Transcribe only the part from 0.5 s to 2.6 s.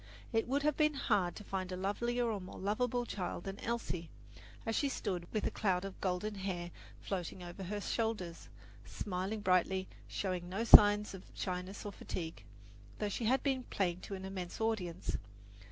have been hard to find a lovelier or more